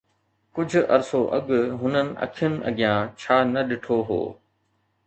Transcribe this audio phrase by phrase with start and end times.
[0.55, 1.45] ڪجهه عرصو اڳ
[1.81, 4.21] هنن اکين اڳيان ڇا نه ڏٺو هو